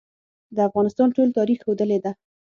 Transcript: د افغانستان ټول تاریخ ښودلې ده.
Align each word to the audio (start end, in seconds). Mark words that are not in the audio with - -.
د 0.55 0.57
افغانستان 0.69 1.07
ټول 1.15 1.29
تاریخ 1.37 1.59
ښودلې 1.63 1.99
ده. 2.05 2.11